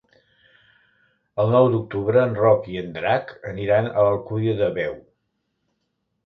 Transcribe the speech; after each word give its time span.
El 1.43 1.51
nou 1.55 1.67
d'octubre 1.75 2.23
en 2.29 2.33
Roc 2.39 2.65
i 2.77 2.79
en 2.81 2.89
Drac 2.97 3.35
aniran 3.51 3.91
a 3.91 4.07
l'Alcúdia 4.09 4.57
de 4.63 4.71
Veo. 4.81 4.99